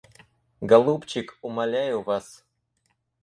Голубчик, 0.61 1.37
умоляю 1.43 2.01
вас. 2.01 2.43